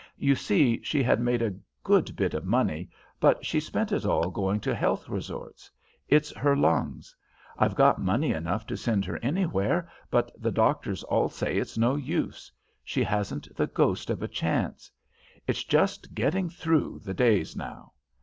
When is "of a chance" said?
14.09-14.89